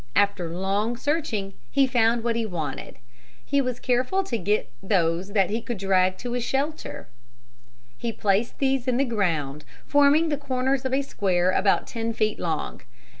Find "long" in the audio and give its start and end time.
0.49-0.97, 12.39-12.81